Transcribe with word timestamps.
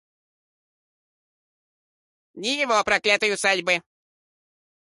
ни 2.41 2.47
его 2.63 2.77
проклятой 2.87 3.35
усадьбы. 3.35 3.75